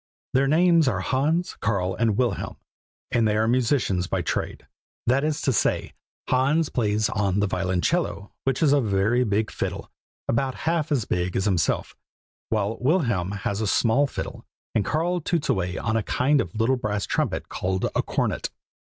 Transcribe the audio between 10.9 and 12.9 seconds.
as big as himself, while